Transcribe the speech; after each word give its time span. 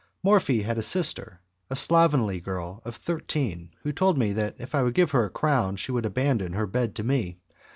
Morphi 0.23 0.63
had 0.63 0.79
a 0.79 0.81
sister, 0.81 1.41
a 1.69 1.75
slovenly 1.75 2.39
girl 2.39 2.81
of 2.85 2.95
thirteen, 2.95 3.69
who 3.83 3.91
told 3.91 4.17
me 4.17 4.33
that 4.33 4.55
if 4.57 4.73
I 4.73 4.81
would 4.81 4.95
give 4.95 5.11
her 5.11 5.25
a 5.25 5.29
crown 5.29 5.75
she 5.75 5.91
would 5.91 6.07
abandon 6.07 6.53
her 6.53 6.65
bed 6.65 6.95
to 6.95 7.03
me. 7.03 7.37